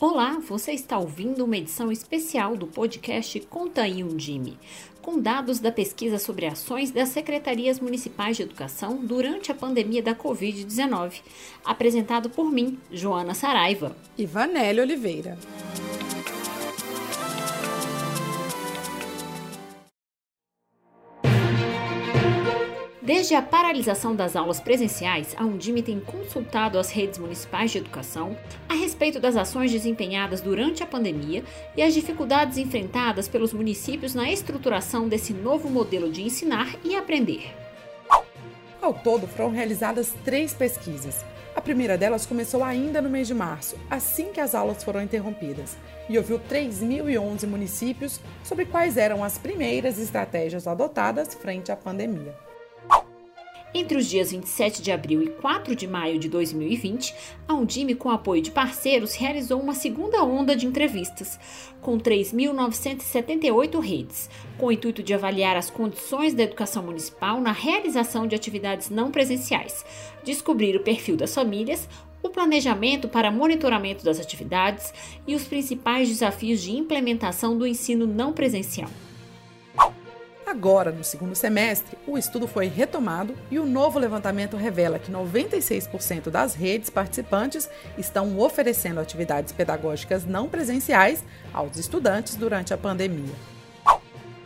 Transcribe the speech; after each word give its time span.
Olá, 0.00 0.38
você 0.48 0.72
está 0.72 0.98
ouvindo 0.98 1.44
uma 1.44 1.58
edição 1.58 1.92
especial 1.92 2.56
do 2.56 2.66
podcast 2.66 3.38
Conta 3.40 3.82
aí 3.82 4.02
um 4.02 4.16
Dime, 4.16 4.58
com 5.02 5.20
dados 5.20 5.60
da 5.60 5.70
pesquisa 5.70 6.18
sobre 6.18 6.46
ações 6.46 6.90
das 6.90 7.10
secretarias 7.10 7.78
municipais 7.78 8.38
de 8.38 8.44
educação 8.44 8.96
durante 8.96 9.52
a 9.52 9.54
pandemia 9.54 10.02
da 10.02 10.14
Covid-19, 10.14 11.20
apresentado 11.62 12.30
por 12.30 12.50
mim, 12.50 12.78
Joana 12.90 13.34
Saraiva 13.34 13.94
e 14.16 14.24
Vanelli 14.24 14.80
Oliveira. 14.80 15.36
Desde 23.12 23.34
a 23.34 23.42
paralisação 23.42 24.14
das 24.14 24.36
aulas 24.36 24.60
presenciais, 24.60 25.34
a 25.36 25.44
Undime 25.44 25.82
tem 25.82 25.98
consultado 25.98 26.78
as 26.78 26.92
redes 26.92 27.18
municipais 27.18 27.72
de 27.72 27.78
educação 27.78 28.36
a 28.68 28.74
respeito 28.74 29.18
das 29.18 29.34
ações 29.34 29.72
desempenhadas 29.72 30.40
durante 30.40 30.84
a 30.84 30.86
pandemia 30.86 31.42
e 31.76 31.82
as 31.82 31.92
dificuldades 31.92 32.56
enfrentadas 32.56 33.26
pelos 33.26 33.52
municípios 33.52 34.14
na 34.14 34.30
estruturação 34.30 35.08
desse 35.08 35.32
novo 35.32 35.68
modelo 35.68 36.08
de 36.08 36.22
ensinar 36.22 36.72
e 36.84 36.94
aprender. 36.94 37.52
Ao 38.80 38.94
todo, 38.94 39.26
foram 39.26 39.50
realizadas 39.50 40.14
três 40.24 40.54
pesquisas. 40.54 41.24
A 41.56 41.60
primeira 41.60 41.98
delas 41.98 42.24
começou 42.24 42.62
ainda 42.62 43.02
no 43.02 43.10
mês 43.10 43.26
de 43.26 43.34
março, 43.34 43.76
assim 43.90 44.26
que 44.26 44.38
as 44.38 44.54
aulas 44.54 44.84
foram 44.84 45.02
interrompidas, 45.02 45.76
e 46.08 46.16
ouviu 46.16 46.38
3.011 46.38 47.44
municípios 47.48 48.20
sobre 48.44 48.66
quais 48.66 48.96
eram 48.96 49.24
as 49.24 49.36
primeiras 49.36 49.98
estratégias 49.98 50.68
adotadas 50.68 51.34
frente 51.34 51.72
à 51.72 51.76
pandemia. 51.76 52.49
Entre 53.72 53.96
os 53.96 54.06
dias 54.06 54.32
27 54.32 54.82
de 54.82 54.90
abril 54.90 55.22
e 55.22 55.28
4 55.28 55.76
de 55.76 55.86
maio 55.86 56.18
de 56.18 56.28
2020, 56.28 57.14
a 57.46 57.54
Undime, 57.54 57.94
com 57.94 58.10
apoio 58.10 58.42
de 58.42 58.50
parceiros, 58.50 59.14
realizou 59.14 59.60
uma 59.60 59.74
segunda 59.74 60.24
onda 60.24 60.56
de 60.56 60.66
entrevistas, 60.66 61.38
com 61.80 61.96
3.978 61.96 63.80
redes, 63.80 64.28
com 64.58 64.66
o 64.66 64.72
intuito 64.72 65.04
de 65.04 65.14
avaliar 65.14 65.56
as 65.56 65.70
condições 65.70 66.34
da 66.34 66.42
educação 66.42 66.82
municipal 66.82 67.40
na 67.40 67.52
realização 67.52 68.26
de 68.26 68.34
atividades 68.34 68.90
não 68.90 69.12
presenciais, 69.12 69.84
descobrir 70.24 70.74
o 70.74 70.82
perfil 70.82 71.16
das 71.16 71.32
famílias, 71.32 71.88
o 72.24 72.28
planejamento 72.28 73.08
para 73.08 73.30
monitoramento 73.30 74.04
das 74.04 74.18
atividades 74.18 74.92
e 75.28 75.34
os 75.36 75.44
principais 75.44 76.08
desafios 76.08 76.60
de 76.60 76.72
implementação 76.72 77.56
do 77.56 77.64
ensino 77.64 78.04
não 78.04 78.32
presencial. 78.32 78.90
Agora, 80.50 80.90
no 80.90 81.04
segundo 81.04 81.36
semestre, 81.36 81.96
o 82.08 82.18
estudo 82.18 82.48
foi 82.48 82.66
retomado 82.66 83.36
e 83.52 83.58
o 83.60 83.64
novo 83.64 84.00
levantamento 84.00 84.56
revela 84.56 84.98
que 84.98 85.12
96% 85.12 86.28
das 86.28 86.56
redes 86.56 86.90
participantes 86.90 87.70
estão 87.96 88.36
oferecendo 88.36 88.98
atividades 88.98 89.52
pedagógicas 89.52 90.26
não 90.26 90.48
presenciais 90.48 91.22
aos 91.54 91.76
estudantes 91.76 92.34
durante 92.34 92.74
a 92.74 92.76
pandemia. 92.76 93.32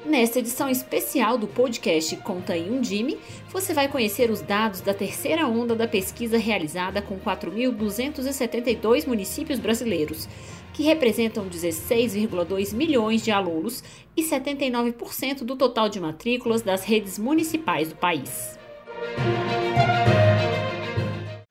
Nesta 0.05 0.41
edição 0.41 0.69
especial 0.69 1.38
do 1.38 1.48
podcast 1.48 2.14
Conta 2.19 2.55
em 2.55 2.70
um 2.70 2.82
Dime, 2.82 3.19
você 3.48 3.72
vai 3.72 3.88
conhecer 3.88 4.30
os 4.30 4.42
dados 4.42 4.82
da 4.82 4.92
terceira 4.92 5.47
onda 5.47 5.75
da 5.75 5.88
pesquisa 5.88 6.36
realizada 6.36 7.00
com 7.00 7.19
4.272 7.19 9.06
municípios 9.06 9.58
brasileiros, 9.58 10.28
que 10.75 10.83
representam 10.83 11.48
16,2 11.48 12.75
milhões 12.75 13.22
de 13.22 13.30
alunos 13.30 13.83
e 14.17 14.22
79% 14.22 15.44
do 15.44 15.55
total 15.55 15.89
de 15.89 16.00
matrículas 16.00 16.62
das 16.62 16.84
redes 16.84 17.16
municipais 17.16 17.91
do 17.91 17.94
país. 17.94 18.58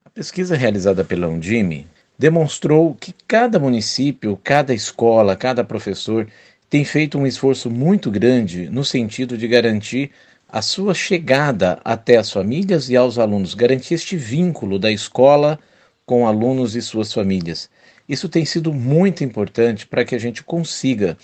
A 0.06 0.10
pesquisa 0.10 0.58
realizada 0.58 1.06
pela 1.06 1.30
Undime 1.30 1.88
demonstrou 2.20 2.94
que 2.94 3.16
cada 3.26 3.58
município, 3.58 4.38
cada 4.44 4.74
escola, 4.74 5.38
cada 5.38 5.64
professor 5.64 6.28
tem 6.70 6.84
feito 6.84 7.18
um 7.18 7.26
esforço 7.26 7.70
muito 7.70 8.12
grande 8.12 8.70
no 8.70 8.84
sentido 8.84 9.38
de 9.38 9.48
garantir 9.48 10.12
a 10.50 10.62
sua 10.62 10.94
chegada 10.94 11.80
até 11.84 12.18
as 12.18 12.30
famílias 12.30 12.90
e 12.90 12.96
aos 12.98 13.18
alunos, 13.18 13.54
garantir 13.54 13.94
este 13.94 14.18
vínculo 14.18 14.78
da 14.78 14.92
escola 14.92 15.58
com 16.06 16.28
alunos 16.28 16.76
e 16.76 16.82
suas 16.82 17.14
famílias. 17.14 17.70
Isso 18.08 18.28
tem 18.28 18.46
sido 18.46 18.74
muito 18.74 19.24
importante 19.24 19.88
para 19.88 20.04
que 20.04 20.16
a 20.16 20.20
gente 20.20 20.44
consiga 20.44 21.18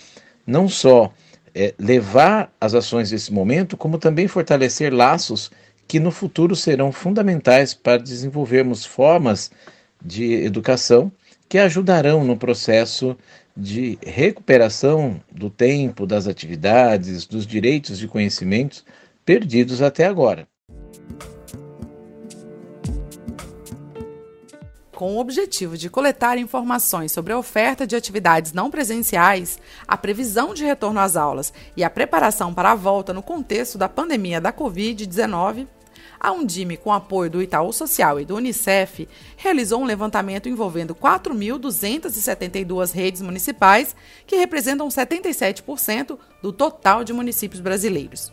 não 0.46 0.68
só 0.68 1.12
é, 1.54 1.74
levar 1.78 2.52
as 2.60 2.74
ações 2.74 3.10
desse 3.10 3.32
momento, 3.32 3.76
como 3.76 3.98
também 3.98 4.28
fortalecer 4.28 4.92
laços 4.92 5.50
que 5.86 5.98
no 5.98 6.10
futuro 6.10 6.54
serão 6.54 6.92
fundamentais 6.92 7.74
para 7.74 8.00
desenvolvermos 8.00 8.84
formas 8.84 9.50
de 10.02 10.32
educação 10.44 11.10
que 11.48 11.58
ajudarão 11.58 12.24
no 12.24 12.36
processo 12.36 13.16
de 13.56 13.98
recuperação 14.06 15.20
do 15.30 15.50
tempo, 15.50 16.06
das 16.06 16.28
atividades, 16.28 17.26
dos 17.26 17.46
direitos 17.46 17.98
de 17.98 18.06
conhecimentos 18.06 18.84
perdidos 19.24 19.82
até 19.82 20.06
agora. 20.06 20.46
Com 25.00 25.16
o 25.16 25.18
objetivo 25.18 25.78
de 25.78 25.88
coletar 25.88 26.36
informações 26.36 27.10
sobre 27.10 27.32
a 27.32 27.38
oferta 27.38 27.86
de 27.86 27.96
atividades 27.96 28.52
não 28.52 28.70
presenciais, 28.70 29.58
a 29.88 29.96
previsão 29.96 30.52
de 30.52 30.62
retorno 30.62 31.00
às 31.00 31.16
aulas 31.16 31.54
e 31.74 31.82
a 31.82 31.88
preparação 31.88 32.52
para 32.52 32.72
a 32.72 32.74
volta 32.74 33.14
no 33.14 33.22
contexto 33.22 33.78
da 33.78 33.88
pandemia 33.88 34.42
da 34.42 34.52
Covid-19, 34.52 35.66
a 36.20 36.32
Undime, 36.32 36.76
com 36.76 36.92
apoio 36.92 37.30
do 37.30 37.40
Itaú 37.40 37.72
Social 37.72 38.20
e 38.20 38.26
do 38.26 38.36
Unicef, 38.36 39.08
realizou 39.38 39.80
um 39.80 39.86
levantamento 39.86 40.50
envolvendo 40.50 40.94
4.272 40.94 42.92
redes 42.92 43.22
municipais, 43.22 43.96
que 44.26 44.36
representam 44.36 44.86
77% 44.88 46.18
do 46.42 46.52
total 46.52 47.04
de 47.04 47.14
municípios 47.14 47.62
brasileiros. 47.62 48.30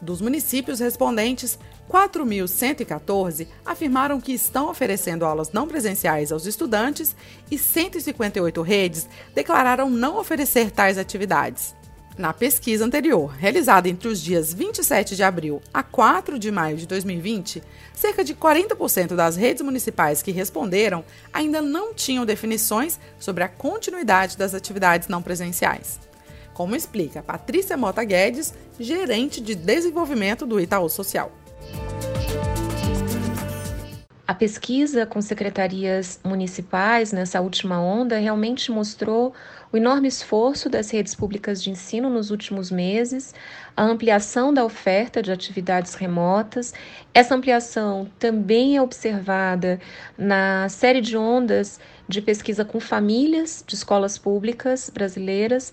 Dos 0.00 0.20
municípios 0.20 0.78
respondentes, 0.78 1.58
4.114 1.90 3.48
afirmaram 3.64 4.20
que 4.20 4.32
estão 4.32 4.70
oferecendo 4.70 5.24
aulas 5.24 5.50
não 5.50 5.66
presenciais 5.66 6.30
aos 6.30 6.46
estudantes 6.46 7.16
e 7.50 7.58
158 7.58 8.62
redes 8.62 9.08
declararam 9.34 9.90
não 9.90 10.18
oferecer 10.18 10.70
tais 10.70 10.98
atividades. 10.98 11.74
Na 12.18 12.32
pesquisa 12.32 12.84
anterior, 12.84 13.32
realizada 13.38 13.88
entre 13.88 14.08
os 14.08 14.20
dias 14.20 14.52
27 14.52 15.14
de 15.14 15.22
abril 15.22 15.62
a 15.72 15.84
4 15.84 16.36
de 16.36 16.50
maio 16.50 16.76
de 16.76 16.84
2020, 16.84 17.62
cerca 17.94 18.24
de 18.24 18.34
40% 18.34 19.14
das 19.14 19.36
redes 19.36 19.62
municipais 19.62 20.20
que 20.20 20.32
responderam 20.32 21.04
ainda 21.32 21.62
não 21.62 21.94
tinham 21.94 22.26
definições 22.26 22.98
sobre 23.20 23.44
a 23.44 23.48
continuidade 23.48 24.36
das 24.36 24.52
atividades 24.52 25.06
não 25.06 25.22
presenciais. 25.22 26.07
Como 26.58 26.74
explica 26.74 27.22
Patrícia 27.22 27.76
Mota 27.76 28.02
Guedes, 28.02 28.52
gerente 28.80 29.40
de 29.40 29.54
desenvolvimento 29.54 30.44
do 30.44 30.58
Itaú 30.58 30.88
Social. 30.88 31.30
A 34.26 34.34
pesquisa 34.34 35.06
com 35.06 35.22
secretarias 35.22 36.18
municipais 36.24 37.12
nessa 37.12 37.40
última 37.40 37.80
onda 37.80 38.18
realmente 38.18 38.72
mostrou 38.72 39.32
o 39.70 39.76
enorme 39.76 40.08
esforço 40.08 40.68
das 40.68 40.90
redes 40.90 41.14
públicas 41.14 41.62
de 41.62 41.70
ensino 41.70 42.10
nos 42.10 42.32
últimos 42.32 42.72
meses, 42.72 43.32
a 43.76 43.84
ampliação 43.84 44.52
da 44.52 44.64
oferta 44.64 45.22
de 45.22 45.30
atividades 45.30 45.94
remotas. 45.94 46.74
Essa 47.14 47.36
ampliação 47.36 48.10
também 48.18 48.76
é 48.76 48.82
observada 48.82 49.80
na 50.16 50.68
série 50.68 51.00
de 51.00 51.16
ondas 51.16 51.78
de 52.08 52.20
pesquisa 52.20 52.64
com 52.64 52.80
famílias 52.80 53.62
de 53.66 53.76
escolas 53.76 54.18
públicas 54.18 54.90
brasileiras. 54.92 55.72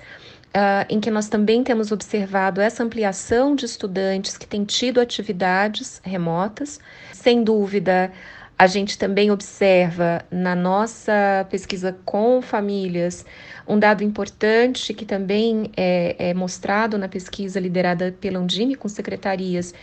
Uh, 0.55 0.87
em 0.87 1.01
que 1.01 1.11
nós 1.11 1.27
também 1.27 1.65
temos 1.65 1.91
observado 1.91 2.61
essa 2.61 2.81
ampliação 2.81 3.55
de 3.55 3.65
estudantes 3.65 4.37
que 4.37 4.47
têm 4.47 4.63
tido 4.63 5.01
atividades 5.01 5.99
remotas. 6.01 6.79
Sem 7.11 7.43
dúvida, 7.43 8.09
a 8.57 8.65
gente 8.65 8.97
também 8.97 9.29
observa 9.31 10.23
na 10.31 10.55
nossa 10.55 11.45
pesquisa 11.49 11.97
com 12.05 12.41
famílias 12.41 13.25
um 13.67 13.77
dado 13.77 14.01
importante 14.01 14.93
que 14.93 15.03
também 15.03 15.71
é, 15.75 16.29
é 16.29 16.33
mostrado 16.33 16.97
na 16.97 17.09
pesquisa 17.09 17.59
liderada 17.59 18.15
pela 18.21 18.39
Undime 18.39 18.75
com 18.75 18.87
secretarias, 18.87 19.73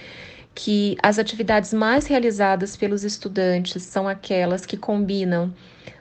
que 0.55 0.97
as 1.03 1.19
atividades 1.19 1.75
mais 1.75 2.07
realizadas 2.07 2.75
pelos 2.75 3.05
estudantes 3.05 3.83
são 3.83 4.09
aquelas 4.09 4.65
que 4.65 4.79
combinam 4.79 5.53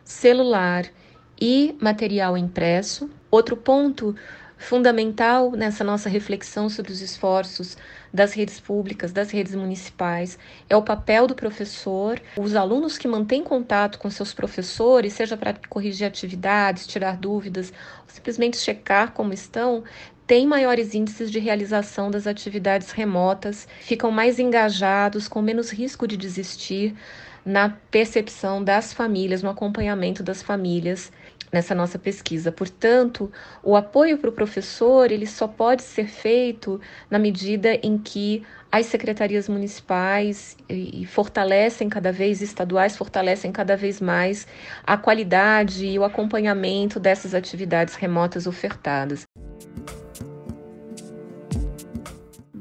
celular 0.05 0.85
e 1.39 1.75
material 1.81 2.37
impresso. 2.37 3.09
Outro 3.29 3.57
ponto 3.57 4.15
fundamental 4.61 5.51
nessa 5.51 5.83
nossa 5.83 6.07
reflexão 6.07 6.69
sobre 6.69 6.91
os 6.91 7.01
esforços 7.01 7.75
das 8.13 8.33
redes 8.33 8.59
públicas, 8.59 9.11
das 9.11 9.31
redes 9.31 9.55
municipais, 9.55 10.37
é 10.69 10.75
o 10.77 10.83
papel 10.83 11.25
do 11.25 11.33
professor. 11.33 12.21
Os 12.37 12.55
alunos 12.55 12.95
que 12.95 13.07
mantêm 13.07 13.43
contato 13.43 13.97
com 13.97 14.09
seus 14.09 14.35
professores, 14.35 15.13
seja 15.13 15.35
para 15.35 15.55
corrigir 15.67 16.05
atividades, 16.05 16.85
tirar 16.85 17.17
dúvidas, 17.17 17.73
simplesmente 18.07 18.55
checar 18.57 19.13
como 19.13 19.33
estão, 19.33 19.83
têm 20.27 20.45
maiores 20.45 20.93
índices 20.93 21.31
de 21.31 21.39
realização 21.39 22.11
das 22.11 22.27
atividades 22.27 22.91
remotas, 22.91 23.67
ficam 23.79 24.11
mais 24.11 24.37
engajados, 24.37 25.27
com 25.27 25.41
menos 25.41 25.71
risco 25.71 26.07
de 26.07 26.15
desistir 26.15 26.95
na 27.43 27.69
percepção 27.89 28.63
das 28.63 28.93
famílias, 28.93 29.41
no 29.41 29.49
acompanhamento 29.49 30.21
das 30.21 30.43
famílias 30.43 31.11
nessa 31.51 31.75
nossa 31.75 31.99
pesquisa. 31.99 32.51
Portanto, 32.51 33.31
o 33.63 33.75
apoio 33.75 34.17
para 34.17 34.29
o 34.29 34.33
professor 34.33 35.11
ele 35.11 35.27
só 35.27 35.47
pode 35.47 35.83
ser 35.83 36.07
feito 36.07 36.79
na 37.09 37.19
medida 37.19 37.73
em 37.83 37.97
que 37.97 38.43
as 38.71 38.85
secretarias 38.85 39.49
municipais 39.49 40.55
e 40.69 41.05
fortalecem 41.05 41.89
cada 41.89 42.11
vez, 42.11 42.41
estaduais 42.41 42.95
fortalecem 42.95 43.51
cada 43.51 43.75
vez 43.75 43.99
mais 43.99 44.47
a 44.85 44.95
qualidade 44.95 45.85
e 45.85 45.99
o 45.99 46.05
acompanhamento 46.05 46.99
dessas 46.99 47.35
atividades 47.35 47.95
remotas 47.95 48.47
ofertadas. 48.47 49.25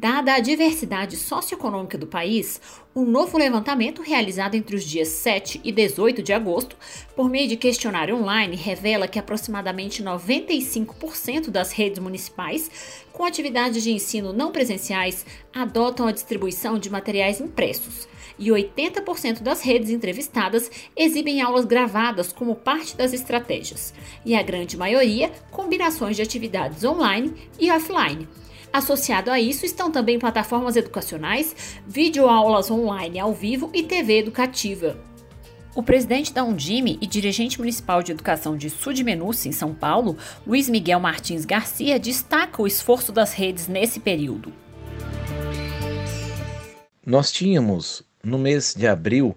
Dada 0.00 0.32
a 0.32 0.41
diversidade 0.41 1.14
socioeconômica 1.14 1.99
do 1.99 2.06
país, 2.06 2.58
um 2.97 3.05
novo 3.05 3.37
levantamento 3.37 4.00
realizado 4.00 4.55
entre 4.55 4.75
os 4.75 4.82
dias 4.82 5.08
7 5.08 5.61
e 5.62 5.70
18 5.70 6.23
de 6.23 6.32
agosto, 6.32 6.75
por 7.14 7.29
meio 7.29 7.47
de 7.47 7.58
questionário 7.58 8.17
online, 8.17 8.56
revela 8.56 9.06
que 9.06 9.19
aproximadamente 9.19 10.02
95% 10.02 11.50
das 11.50 11.73
redes 11.73 11.99
municipais 11.99 12.70
com 13.12 13.26
atividades 13.26 13.82
de 13.82 13.93
ensino 13.93 14.32
não 14.32 14.50
presenciais 14.50 15.26
adotam 15.52 16.06
a 16.08 16.12
distribuição 16.12 16.79
de 16.79 16.88
materiais 16.88 17.38
impressos. 17.38 18.08
E 18.38 18.49
80% 18.49 19.43
das 19.43 19.61
redes 19.61 19.91
entrevistadas 19.91 20.70
exibem 20.97 21.43
aulas 21.43 21.67
gravadas 21.67 22.32
como 22.32 22.56
parte 22.56 22.97
das 22.97 23.12
estratégias, 23.12 23.93
e 24.25 24.35
a 24.35 24.43
grande 24.43 24.79
maioria 24.79 25.31
combinações 25.50 26.17
de 26.17 26.23
atividades 26.23 26.85
online 26.85 27.35
e 27.58 27.70
offline 27.70 28.26
Associado 28.73 29.33
a 29.33 29.41
isso 29.41 29.67
estão 29.67 29.91
também 29.91 30.19
plataformas 30.19 30.77
educacionais, 30.77 31.57
videoaulas 31.87 32.71
online 32.71 33.19
ao 33.19 33.35
vivo 33.35 33.69
e 33.75 33.83
TV 33.83 34.19
educativa. 34.19 34.97
O 35.75 35.83
presidente 35.83 36.33
da 36.33 36.45
Undime 36.45 36.97
e 37.01 37.07
dirigente 37.07 37.59
municipal 37.59 38.01
de 38.01 38.13
educação 38.13 38.57
de 38.57 38.71
Sudmenuce, 38.71 39.49
em 39.49 39.53
São 39.53 39.75
Paulo, 39.75 40.17
Luiz 40.47 40.69
Miguel 40.69 41.01
Martins 41.01 41.45
Garcia, 41.45 41.99
destaca 41.99 42.63
o 42.63 42.67
esforço 42.67 43.11
das 43.11 43.33
redes 43.33 43.67
nesse 43.67 43.99
período. 43.99 44.53
Nós 47.05 47.33
tínhamos, 47.33 48.05
no 48.23 48.39
mês 48.39 48.75
de 48.77 48.87
abril, 48.87 49.37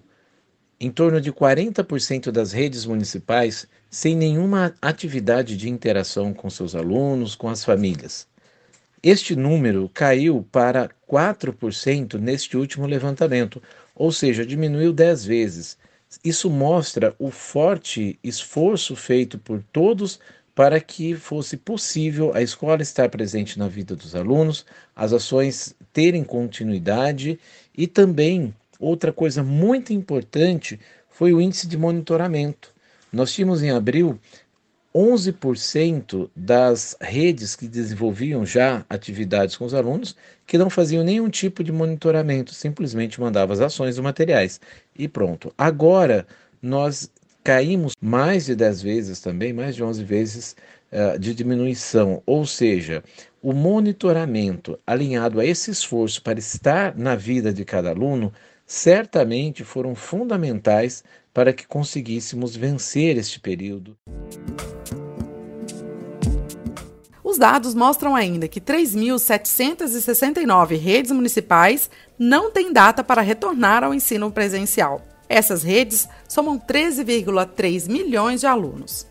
em 0.78 0.90
torno 0.90 1.20
de 1.20 1.32
40% 1.32 2.30
das 2.30 2.52
redes 2.52 2.86
municipais 2.86 3.66
sem 3.90 4.16
nenhuma 4.16 4.74
atividade 4.82 5.56
de 5.56 5.68
interação 5.68 6.32
com 6.32 6.48
seus 6.50 6.74
alunos, 6.74 7.34
com 7.34 7.48
as 7.48 7.64
famílias. 7.64 8.28
Este 9.04 9.36
número 9.36 9.90
caiu 9.92 10.48
para 10.50 10.88
4% 11.06 12.14
neste 12.14 12.56
último 12.56 12.86
levantamento, 12.86 13.62
ou 13.94 14.10
seja, 14.10 14.46
diminuiu 14.46 14.94
10 14.94 15.26
vezes. 15.26 15.76
Isso 16.24 16.48
mostra 16.48 17.14
o 17.18 17.30
forte 17.30 18.18
esforço 18.24 18.96
feito 18.96 19.38
por 19.38 19.62
todos 19.70 20.18
para 20.54 20.80
que 20.80 21.14
fosse 21.14 21.58
possível 21.58 22.32
a 22.34 22.40
escola 22.40 22.80
estar 22.80 23.10
presente 23.10 23.58
na 23.58 23.68
vida 23.68 23.94
dos 23.94 24.14
alunos, 24.16 24.64
as 24.96 25.12
ações 25.12 25.76
terem 25.92 26.24
continuidade 26.24 27.38
e 27.76 27.86
também 27.86 28.54
outra 28.80 29.12
coisa 29.12 29.42
muito 29.42 29.92
importante 29.92 30.80
foi 31.10 31.34
o 31.34 31.42
índice 31.42 31.66
de 31.66 31.76
monitoramento. 31.76 32.72
Nós 33.12 33.34
tínhamos 33.34 33.62
em 33.62 33.70
abril 33.70 34.18
11% 34.94 36.30
das 36.36 36.96
redes 37.00 37.56
que 37.56 37.66
desenvolviam 37.66 38.46
já 38.46 38.84
atividades 38.88 39.56
com 39.56 39.64
os 39.64 39.74
alunos 39.74 40.14
que 40.46 40.56
não 40.56 40.70
faziam 40.70 41.02
nenhum 41.02 41.28
tipo 41.28 41.64
de 41.64 41.72
monitoramento, 41.72 42.54
simplesmente 42.54 43.20
mandavam 43.20 43.54
as 43.54 43.60
ações 43.60 43.96
dos 43.96 44.04
materiais 44.04 44.60
e 44.96 45.08
pronto. 45.08 45.52
Agora 45.58 46.26
nós 46.62 47.10
caímos 47.42 47.92
mais 48.00 48.46
de 48.46 48.54
10 48.54 48.82
vezes 48.82 49.20
também, 49.20 49.52
mais 49.52 49.74
de 49.74 49.82
11 49.82 50.04
vezes 50.04 50.56
uh, 50.92 51.18
de 51.18 51.34
diminuição, 51.34 52.22
ou 52.24 52.46
seja, 52.46 53.02
o 53.42 53.52
monitoramento 53.52 54.78
alinhado 54.86 55.40
a 55.40 55.44
esse 55.44 55.70
esforço 55.70 56.22
para 56.22 56.38
estar 56.38 56.96
na 56.96 57.16
vida 57.16 57.52
de 57.52 57.64
cada 57.64 57.90
aluno 57.90 58.32
certamente 58.66 59.64
foram 59.64 59.94
fundamentais 59.94 61.04
para 61.34 61.52
que 61.52 61.66
conseguíssemos 61.66 62.56
vencer 62.56 63.18
este 63.18 63.40
período. 63.40 63.96
Os 67.34 67.38
dados 67.38 67.74
mostram 67.74 68.14
ainda 68.14 68.46
que 68.46 68.60
3.769 68.60 70.78
redes 70.78 71.10
municipais 71.10 71.90
não 72.16 72.52
têm 72.52 72.72
data 72.72 73.02
para 73.02 73.22
retornar 73.22 73.82
ao 73.82 73.92
ensino 73.92 74.30
presencial. 74.30 75.02
Essas 75.28 75.64
redes 75.64 76.08
somam 76.28 76.56
13,3 76.56 77.90
milhões 77.90 78.38
de 78.38 78.46
alunos. 78.46 79.08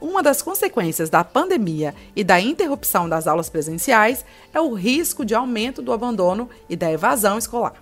Uma 0.00 0.22
das 0.22 0.40
consequências 0.40 1.10
da 1.10 1.22
pandemia 1.22 1.94
e 2.16 2.24
da 2.24 2.40
interrupção 2.40 3.06
das 3.06 3.26
aulas 3.26 3.50
presenciais 3.50 4.24
é 4.54 4.60
o 4.60 4.72
risco 4.72 5.22
de 5.22 5.34
aumento 5.34 5.82
do 5.82 5.92
abandono 5.92 6.48
e 6.70 6.76
da 6.76 6.90
evasão 6.90 7.36
escolar. 7.36 7.74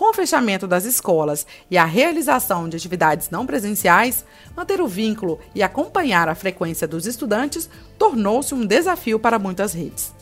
Com 0.00 0.12
o 0.12 0.14
fechamento 0.14 0.66
das 0.66 0.86
escolas 0.86 1.46
e 1.70 1.76
a 1.76 1.84
realização 1.84 2.70
de 2.70 2.74
atividades 2.74 3.28
não 3.28 3.44
presenciais, 3.44 4.24
manter 4.56 4.80
o 4.80 4.88
vínculo 4.88 5.38
e 5.54 5.62
acompanhar 5.62 6.26
a 6.26 6.34
frequência 6.34 6.88
dos 6.88 7.04
estudantes 7.04 7.68
tornou-se 7.98 8.54
um 8.54 8.64
desafio 8.64 9.20
para 9.20 9.38
muitas 9.38 9.74
redes. 9.74 10.14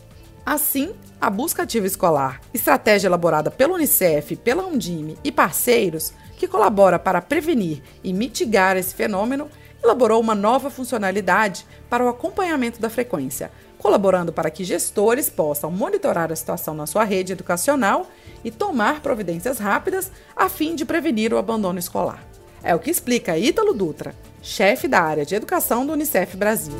Assim, 0.44 0.92
a 1.20 1.30
busca 1.30 1.62
ativa 1.62 1.86
escolar, 1.86 2.40
estratégia 2.52 3.06
elaborada 3.06 3.52
pela 3.52 3.74
Unicef, 3.74 4.34
pela 4.34 4.66
Undime 4.66 5.16
e 5.22 5.30
parceiros, 5.30 6.12
que 6.36 6.48
colabora 6.48 6.98
para 6.98 7.22
prevenir 7.22 7.80
e 8.02 8.12
mitigar 8.12 8.76
esse 8.76 8.92
fenômeno, 8.92 9.48
elaborou 9.88 10.20
uma 10.20 10.34
nova 10.34 10.68
funcionalidade 10.68 11.64
para 11.88 12.04
o 12.04 12.08
acompanhamento 12.08 12.78
da 12.78 12.90
frequência, 12.90 13.50
colaborando 13.78 14.30
para 14.32 14.50
que 14.50 14.62
gestores 14.62 15.30
possam 15.30 15.70
monitorar 15.70 16.30
a 16.30 16.36
situação 16.36 16.74
na 16.74 16.86
sua 16.86 17.04
rede 17.04 17.32
educacional 17.32 18.06
e 18.44 18.50
tomar 18.50 19.00
providências 19.00 19.58
rápidas 19.58 20.12
a 20.36 20.48
fim 20.50 20.74
de 20.74 20.84
prevenir 20.84 21.32
o 21.32 21.38
abandono 21.38 21.78
escolar. 21.78 22.22
É 22.62 22.74
o 22.74 22.78
que 22.78 22.90
explica 22.90 23.38
Ítalo 23.38 23.72
Dutra, 23.72 24.14
chefe 24.42 24.86
da 24.86 25.00
área 25.00 25.24
de 25.24 25.34
educação 25.34 25.86
do 25.86 25.94
Unicef 25.94 26.36
Brasil. 26.36 26.74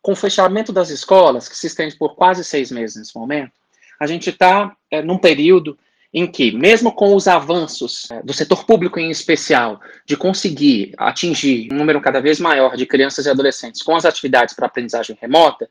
Com 0.00 0.12
o 0.12 0.16
fechamento 0.16 0.72
das 0.72 0.90
escolas, 0.90 1.48
que 1.48 1.56
se 1.56 1.68
estende 1.68 1.94
por 1.94 2.16
quase 2.16 2.42
seis 2.42 2.72
meses 2.72 2.96
nesse 2.96 3.16
momento, 3.16 3.52
a 4.00 4.08
gente 4.08 4.30
está 4.30 4.74
é, 4.90 5.00
num 5.00 5.18
período 5.18 5.78
em 6.12 6.26
que, 6.26 6.52
mesmo 6.52 6.92
com 6.92 7.14
os 7.14 7.26
avanços 7.26 8.10
é, 8.10 8.22
do 8.22 8.32
setor 8.32 8.64
público 8.64 9.00
em 9.00 9.10
especial, 9.10 9.80
de 10.04 10.16
conseguir 10.16 10.92
atingir 10.98 11.72
um 11.72 11.76
número 11.76 12.00
cada 12.00 12.20
vez 12.20 12.38
maior 12.38 12.76
de 12.76 12.84
crianças 12.84 13.24
e 13.24 13.30
adolescentes 13.30 13.82
com 13.82 13.96
as 13.96 14.04
atividades 14.04 14.54
para 14.54 14.66
aprendizagem 14.66 15.16
remota, 15.20 15.68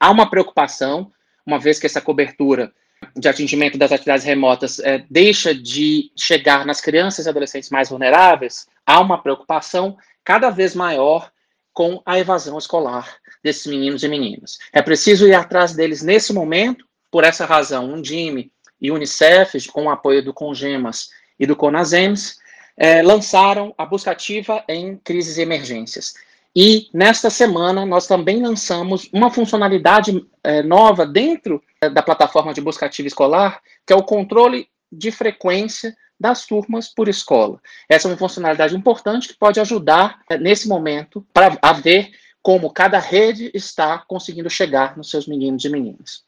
há 0.00 0.10
uma 0.10 0.28
preocupação 0.30 1.12
uma 1.46 1.58
vez 1.58 1.78
que 1.78 1.86
essa 1.86 2.00
cobertura 2.00 2.72
de 3.14 3.28
atingimento 3.28 3.76
das 3.76 3.92
atividades 3.92 4.24
remotas 4.24 4.78
é, 4.78 5.04
deixa 5.10 5.54
de 5.54 6.10
chegar 6.16 6.64
nas 6.64 6.80
crianças 6.80 7.26
e 7.26 7.28
adolescentes 7.28 7.68
mais 7.68 7.90
vulneráveis, 7.90 8.66
há 8.86 8.98
uma 9.00 9.22
preocupação 9.22 9.98
cada 10.24 10.48
vez 10.48 10.74
maior 10.74 11.30
com 11.74 12.00
a 12.06 12.18
evasão 12.18 12.56
escolar 12.56 13.16
desses 13.42 13.66
meninos 13.66 14.02
e 14.02 14.08
meninas. 14.08 14.58
É 14.72 14.80
preciso 14.80 15.26
ir 15.26 15.34
atrás 15.34 15.74
deles 15.74 16.02
nesse 16.02 16.32
momento, 16.32 16.86
por 17.10 17.24
essa 17.24 17.44
razão, 17.44 17.92
um 17.92 18.00
DIME 18.00 18.50
e 18.80 18.90
Unicef, 18.90 19.68
com 19.68 19.84
o 19.84 19.90
apoio 19.90 20.22
do 20.22 20.32
Congemas 20.32 21.10
e 21.38 21.46
do 21.46 21.56
Conasems, 21.56 22.38
é, 22.76 23.02
lançaram 23.02 23.74
a 23.78 23.86
busca 23.86 24.10
ativa 24.10 24.64
em 24.68 24.96
crises 24.96 25.38
e 25.38 25.42
emergências. 25.42 26.14
E 26.56 26.88
nesta 26.92 27.30
semana 27.30 27.84
nós 27.84 28.06
também 28.06 28.40
lançamos 28.40 29.08
uma 29.12 29.30
funcionalidade 29.30 30.24
é, 30.42 30.62
nova 30.62 31.04
dentro 31.04 31.62
é, 31.80 31.90
da 31.90 32.02
plataforma 32.02 32.54
de 32.54 32.60
busca 32.60 32.86
ativa 32.86 33.08
escolar, 33.08 33.60
que 33.84 33.92
é 33.92 33.96
o 33.96 34.04
controle 34.04 34.68
de 34.90 35.10
frequência 35.10 35.96
das 36.18 36.46
turmas 36.46 36.88
por 36.88 37.08
escola. 37.08 37.60
Essa 37.88 38.06
é 38.06 38.10
uma 38.10 38.16
funcionalidade 38.16 38.76
importante 38.76 39.28
que 39.28 39.34
pode 39.34 39.58
ajudar 39.58 40.20
é, 40.30 40.38
nesse 40.38 40.68
momento 40.68 41.26
para 41.32 41.72
ver 41.72 42.12
como 42.40 42.70
cada 42.70 42.98
rede 42.98 43.50
está 43.52 43.98
conseguindo 44.06 44.48
chegar 44.48 44.96
nos 44.96 45.10
seus 45.10 45.26
meninos 45.26 45.64
e 45.64 45.68
meninas. 45.68 46.22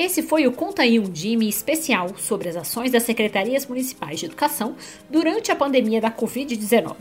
Esse 0.00 0.22
foi 0.22 0.46
o 0.46 0.52
Conta 0.52 0.80
aí 0.80 0.98
um 0.98 1.02
Dime 1.02 1.46
especial 1.46 2.16
sobre 2.16 2.48
as 2.48 2.56
ações 2.56 2.90
das 2.90 3.02
secretarias 3.02 3.66
municipais 3.66 4.18
de 4.18 4.24
educação 4.24 4.74
durante 5.10 5.52
a 5.52 5.54
pandemia 5.54 6.00
da 6.00 6.10
Covid-19. 6.10 6.96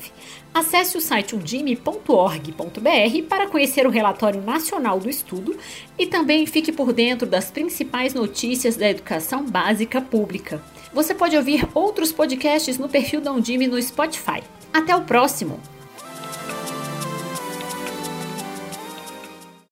Acesse 0.53 0.97
o 0.97 1.01
site 1.01 1.33
undime.org.br 1.33 3.23
para 3.29 3.47
conhecer 3.47 3.87
o 3.87 3.89
relatório 3.89 4.41
nacional 4.41 4.99
do 4.99 5.09
estudo 5.09 5.57
e 5.97 6.07
também 6.07 6.45
fique 6.45 6.73
por 6.73 6.91
dentro 6.91 7.25
das 7.25 7.49
principais 7.49 8.13
notícias 8.13 8.75
da 8.75 8.89
educação 8.89 9.45
básica 9.45 10.01
pública. 10.01 10.61
Você 10.93 11.15
pode 11.15 11.37
ouvir 11.37 11.65
outros 11.73 12.11
podcasts 12.11 12.77
no 12.77 12.89
perfil 12.89 13.21
da 13.21 13.31
Undime 13.31 13.65
no 13.65 13.81
Spotify. 13.81 14.43
Até 14.73 14.93
o 14.93 15.05
próximo! 15.05 15.57